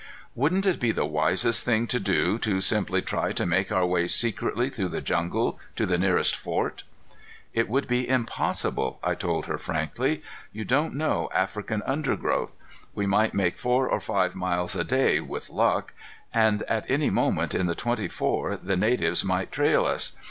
[0.33, 4.07] "Wouldn't it be the wisest thing to do, to simply try to make our way
[4.07, 6.81] secretly through the jungle to the nearest fort?"
[7.53, 10.23] "It would be impossible," I told her frankly.
[10.51, 12.55] "You don't know African undergrowth.
[12.95, 15.93] We might make four or five miles a day, with luck.
[16.33, 20.13] And at any moment in the twenty four the natives might trail us.